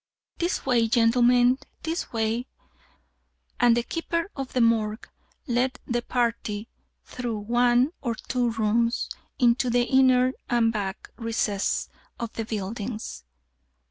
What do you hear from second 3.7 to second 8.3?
the keeper of the Morgue led the party through one or